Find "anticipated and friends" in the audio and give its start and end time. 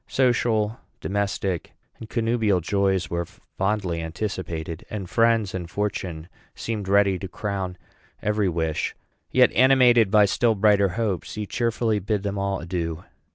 4.01-5.53